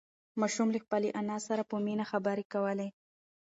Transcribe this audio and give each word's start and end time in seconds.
ماشوم 0.41 0.67
له 0.75 0.79
خپلې 0.85 1.09
انا 1.19 1.37
سره 1.47 1.61
په 1.69 1.75
مینه 1.85 2.05
خبرې 2.11 2.45
کولې 2.53 2.87